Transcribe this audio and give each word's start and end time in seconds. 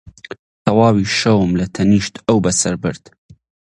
تەواوی 0.63 1.11
شەوم 1.19 1.51
لە 1.59 1.65
تەنیشت 1.75 2.15
ئەو 2.25 2.37
بەسەر 2.45 2.75
برد. 2.83 3.03